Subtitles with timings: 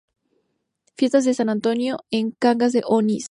[0.95, 3.19] Fiestas de San Antonio en Cangas de Onís